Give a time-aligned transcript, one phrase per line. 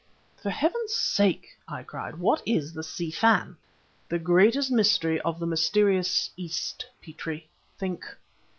[0.41, 3.55] "For Heaven's sake!" I cried, "what is the Si Fan?"
[4.09, 7.47] "The greatest mystery of the mysterious East, Petrie.
[7.77, 8.03] Think.